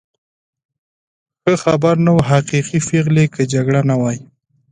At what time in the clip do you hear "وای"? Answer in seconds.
4.01-4.17